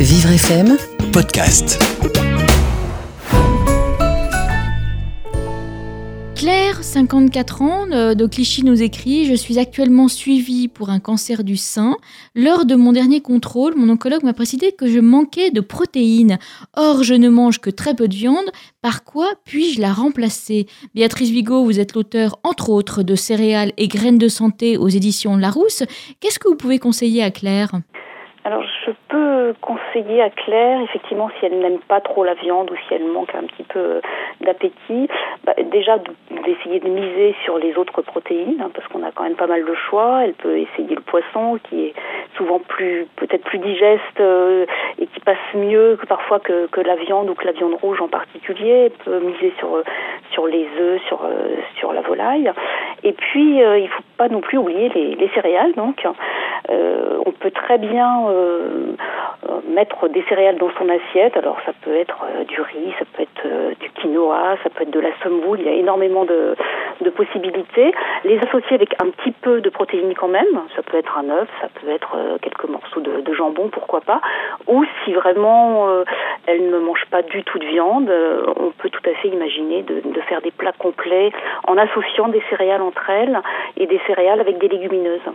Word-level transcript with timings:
Vivre 0.00 0.30
FM 0.30 0.76
Podcast. 1.12 1.76
Claire, 6.36 6.84
54 6.84 7.62
ans, 7.62 7.90
euh, 7.90 8.14
de 8.14 8.26
Clichy 8.28 8.62
nous 8.62 8.80
écrit 8.80 9.26
Je 9.26 9.34
suis 9.34 9.58
actuellement 9.58 10.06
suivie 10.06 10.68
pour 10.68 10.90
un 10.90 11.00
cancer 11.00 11.42
du 11.42 11.56
sein. 11.56 11.96
Lors 12.36 12.64
de 12.64 12.76
mon 12.76 12.92
dernier 12.92 13.20
contrôle, 13.20 13.74
mon 13.74 13.88
oncologue 13.88 14.22
m'a 14.22 14.34
précisé 14.34 14.70
que 14.70 14.86
je 14.86 15.00
manquais 15.00 15.50
de 15.50 15.60
protéines. 15.60 16.38
Or, 16.76 17.02
je 17.02 17.14
ne 17.14 17.28
mange 17.28 17.58
que 17.58 17.70
très 17.70 17.96
peu 17.96 18.06
de 18.06 18.14
viande. 18.14 18.52
Par 18.82 19.02
quoi 19.02 19.32
puis-je 19.44 19.80
la 19.80 19.92
remplacer? 19.92 20.68
Béatrice 20.94 21.30
Vigo, 21.30 21.64
vous 21.64 21.80
êtes 21.80 21.94
l'auteur, 21.94 22.38
entre 22.44 22.70
autres, 22.70 23.02
de 23.02 23.16
Céréales 23.16 23.72
et 23.76 23.88
graines 23.88 24.18
de 24.18 24.28
santé 24.28 24.76
aux 24.76 24.88
éditions 24.88 25.36
Larousse. 25.36 25.82
Qu'est-ce 26.20 26.38
que 26.38 26.46
vous 26.46 26.54
pouvez 26.54 26.78
conseiller 26.78 27.24
à 27.24 27.32
Claire? 27.32 27.72
Alors, 28.44 28.62
je 28.86 28.92
peux 29.08 29.54
conseiller 29.60 30.22
à 30.22 30.30
Claire, 30.30 30.80
effectivement, 30.82 31.28
si 31.38 31.46
elle 31.46 31.58
n'aime 31.58 31.80
pas 31.80 32.00
trop 32.00 32.24
la 32.24 32.34
viande 32.34 32.70
ou 32.70 32.76
si 32.76 32.94
elle 32.94 33.04
manque 33.04 33.34
un 33.34 33.42
petit 33.42 33.64
peu 33.64 34.00
d'appétit, 34.40 35.08
bah, 35.44 35.54
déjà 35.70 35.98
d'essayer 36.46 36.80
de 36.80 36.88
miser 36.88 37.34
sur 37.44 37.58
les 37.58 37.76
autres 37.76 38.00
protéines, 38.02 38.60
hein, 38.62 38.70
parce 38.72 38.86
qu'on 38.88 39.02
a 39.02 39.10
quand 39.10 39.24
même 39.24 39.34
pas 39.34 39.48
mal 39.48 39.64
de 39.64 39.74
choix. 39.74 40.20
Elle 40.24 40.34
peut 40.34 40.56
essayer 40.56 40.94
le 40.94 41.02
poisson, 41.02 41.58
qui 41.68 41.86
est 41.86 41.94
souvent 42.36 42.60
plus, 42.60 43.06
peut-être 43.16 43.44
plus 43.44 43.58
digeste 43.58 44.20
euh, 44.20 44.66
et 44.98 45.06
qui 45.06 45.20
passe 45.20 45.36
mieux 45.54 45.98
que 46.00 46.06
parfois 46.06 46.38
que, 46.38 46.68
que, 46.68 46.80
la 46.80 46.94
viande 46.94 47.28
ou 47.28 47.34
que 47.34 47.44
la 47.44 47.52
viande 47.52 47.74
rouge 47.74 48.00
en 48.00 48.08
particulier. 48.08 48.86
Elle 48.86 49.04
peut 49.04 49.18
miser 49.18 49.52
sur 49.58 49.82
sur 50.30 50.46
les 50.46 50.68
œufs, 50.80 51.00
sur 51.08 51.24
euh, 51.24 51.56
sur 51.78 51.92
la 51.92 52.02
volaille. 52.02 52.52
Et 53.02 53.12
puis, 53.12 53.62
euh, 53.62 53.78
il 53.78 53.88
faut 53.88 54.02
pas 54.16 54.28
non 54.28 54.40
plus 54.40 54.58
oublier 54.58 54.88
les, 54.90 55.16
les 55.16 55.28
céréales, 55.34 55.74
donc. 55.74 56.06
Euh, 56.70 57.18
on 57.24 57.32
peut 57.32 57.50
très 57.50 57.78
bien 57.78 58.28
euh, 58.28 58.92
euh, 59.48 59.60
mettre 59.68 60.08
des 60.08 60.22
céréales 60.28 60.58
dans 60.58 60.70
son 60.78 60.88
assiette. 60.88 61.36
Alors 61.36 61.56
ça 61.64 61.72
peut 61.82 61.94
être 61.94 62.18
du 62.46 62.60
riz, 62.60 62.92
ça 62.98 63.04
peut 63.12 63.22
être 63.22 63.78
du 63.80 63.90
quinoa, 63.90 64.56
ça 64.62 64.70
peut 64.70 64.82
être 64.82 64.90
de 64.90 65.00
la 65.00 65.16
semoule. 65.22 65.60
Il 65.60 65.66
y 65.66 65.70
a 65.70 65.72
énormément 65.72 66.24
de, 66.24 66.56
possibilités. 67.16 67.92
Les 68.24 68.38
associer 68.38 68.74
avec 68.74 68.94
un 69.02 69.08
petit 69.08 69.32
peu 69.32 69.60
de 69.62 69.70
protéines 69.70 70.14
quand 70.14 70.28
même. 70.28 70.62
Ça 70.76 70.82
peut 70.82 70.98
être 70.98 71.16
un 71.16 71.30
œuf, 71.30 71.48
ça 71.60 71.68
peut 71.80 71.88
être 71.88 72.16
quelques 72.42 72.68
morceaux 72.68 73.00
de, 73.00 73.32
jambon, 73.32 73.68
pourquoi 73.68 74.02
pas. 74.02 74.20
Ou 74.66 74.84
si 75.02 75.14
vraiment 75.14 75.88
elle 76.46 76.70
ne 76.70 76.78
mange 76.78 77.04
pas 77.10 77.22
du 77.22 77.42
tout 77.44 77.58
de 77.58 77.64
viande, 77.64 78.12
on 78.56 78.70
peut 78.76 78.90
tout 78.90 79.10
à 79.10 79.14
fait 79.14 79.28
imaginer 79.28 79.82
de 79.82 80.20
faire 80.28 80.42
des 80.42 80.50
plats 80.50 80.72
complets 80.78 81.32
en 81.66 81.78
associant 81.78 82.28
des 82.28 82.42
céréales 82.50 82.82
entre 82.82 83.08
elles 83.08 83.40
et 83.78 83.86
des 83.86 84.00
céréales 84.06 84.40
avec 84.40 84.58
des 84.58 84.68
légumineuses. 84.68 85.30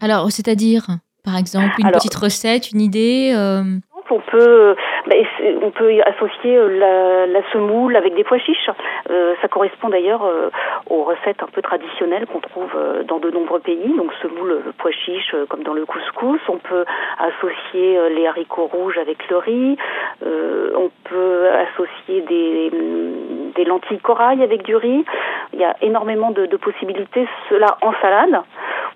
Alors, 0.00 0.30
c'est-à-dire, 0.30 0.86
par 1.24 1.36
exemple, 1.36 1.74
une 1.78 1.90
petite 1.90 2.14
recette, 2.14 2.70
une 2.72 2.80
idée 2.80 3.32
euh... 3.36 3.62
On 4.08 4.20
peut, 4.20 4.76
bah, 5.08 5.16
on 5.62 5.70
peut 5.70 6.00
associer 6.06 6.56
euh, 6.56 6.78
la, 6.78 7.26
la, 7.26 7.40
semoule 7.52 7.96
avec 7.96 8.14
des 8.14 8.22
pois 8.22 8.38
chiches. 8.38 8.70
Euh, 9.10 9.34
ça 9.42 9.48
correspond 9.48 9.88
d'ailleurs 9.88 10.24
euh, 10.24 10.50
aux 10.88 11.02
recettes 11.02 11.42
un 11.42 11.48
peu 11.52 11.60
traditionnelles 11.60 12.26
qu'on 12.26 12.40
trouve 12.40 12.70
euh, 12.76 13.02
dans 13.02 13.18
de 13.18 13.30
nombreux 13.30 13.58
pays. 13.58 13.92
Donc 13.96 14.12
semoule, 14.22 14.62
pois 14.78 14.92
chiches, 14.92 15.34
comme 15.48 15.64
dans 15.64 15.74
le 15.74 15.84
couscous. 15.86 16.40
On 16.48 16.58
peut 16.58 16.84
associer 17.18 17.98
les 18.10 18.26
haricots 18.26 18.70
rouges 18.72 18.98
avec 18.98 19.28
le 19.28 19.38
riz. 19.38 19.76
on 20.22 20.90
peut 21.04 21.48
associer 21.48 22.20
des, 22.22 22.70
des 23.56 23.64
lentilles 23.64 23.98
corail 23.98 24.42
avec 24.42 24.62
du 24.62 24.76
riz. 24.76 25.04
Il 25.52 25.58
y 25.58 25.64
a 25.64 25.74
énormément 25.82 26.30
de, 26.30 26.46
de 26.46 26.56
possibilités. 26.56 27.26
Cela 27.48 27.76
en 27.82 27.92
salade 28.00 28.40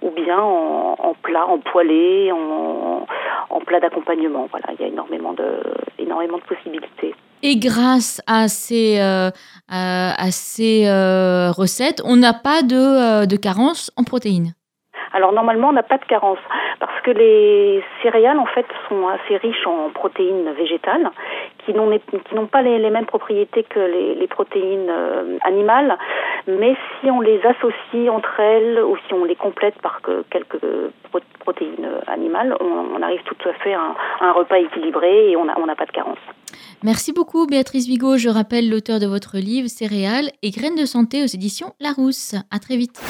ou 0.03 0.11
bien 0.11 0.39
en, 0.39 0.97
en 0.99 1.15
plat, 1.23 1.47
en 1.47 1.59
poêlé, 1.59 2.33
en, 2.33 3.07
en 3.51 3.61
plat 3.61 3.81
d'accompagnement. 3.81 4.47
Voilà, 4.51 4.67
il 4.75 4.81
y 4.81 4.85
a 4.85 4.89
énormément 4.89 5.33
de, 5.33 5.63
énormément 5.99 6.39
de 6.39 6.43
possibilités. 6.43 7.15
Et 7.43 7.57
grâce 7.57 8.21
à 8.27 8.49
ces, 8.49 9.01
euh, 9.01 9.31
à 9.69 10.31
ces 10.31 10.87
euh, 10.87 11.51
recettes, 11.51 12.03
on 12.05 12.17
n'a 12.17 12.35
pas 12.35 12.63
de, 12.63 12.77
euh, 12.77 13.27
de 13.27 13.37
carence 13.37 13.91
en 13.97 14.05
protéines 14.05 14.53
alors 15.13 15.33
normalement, 15.33 15.69
on 15.69 15.73
n'a 15.73 15.83
pas 15.83 15.99
de 15.99 16.05
carence 16.05 16.39
parce 16.79 17.01
que 17.03 17.11
les 17.11 17.83
céréales 18.03 18.39
en 18.39 18.47
fait 18.47 18.67
sont 18.89 19.09
assez 19.09 19.37
riches 19.37 19.67
en 19.67 19.91
protéines 19.91 20.51
végétales 20.53 21.11
qui 21.67 21.75
n'ont 21.75 22.47
pas 22.47 22.63
les, 22.63 22.91
mêmes 22.91 23.07
propriétés 23.07 23.65
que 23.65 23.81
les, 23.81 24.27
protéines 24.27 24.89
euh, 24.91 25.39
animales, 25.43 25.97
mais 26.47 26.77
si 27.01 27.11
on 27.11 27.21
les 27.21 27.41
associe 27.45 28.11
entre 28.11 28.41
elles 28.41 28.83
ou 28.83 28.97
si 29.07 29.15
on 29.15 29.25
les 29.25 29.37
complète 29.37 29.75
par 29.83 30.01
que 30.01 30.25
quelques 30.31 30.61
protéines 31.41 31.89
animales, 32.07 32.57
on, 32.61 33.03
arrive 33.03 33.23
tout 33.25 33.49
à 33.49 33.53
fait 33.55 33.75
à 33.75 33.95
un, 34.21 34.33
repas 34.33 34.59
équilibré 34.59 35.31
et 35.31 35.37
on 35.37 35.45
n'a 35.45 35.77
pas 35.77 35.87
de 35.87 35.91
carence. 35.91 36.19
Merci 36.83 37.13
beaucoup 37.13 37.47
Béatrice 37.47 37.87
Vigo. 37.87 38.17
Je 38.17 38.29
rappelle 38.29 38.71
l'auteur 38.71 39.01
de 39.01 39.07
votre 39.07 39.37
livre 39.37 39.69
Céréales 39.69 40.31
et 40.43 40.51
graines 40.51 40.77
de 40.77 40.87
santé 40.87 41.23
aux 41.23 41.27
éditions 41.27 41.73
Larousse. 41.81 42.35
À 42.51 42.59
très 42.59 42.77
vite. 42.77 43.01